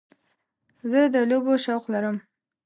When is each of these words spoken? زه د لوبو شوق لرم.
زه 0.91 0.99
د 1.13 1.15
لوبو 1.29 1.53
شوق 1.65 1.83
لرم. 1.93 2.17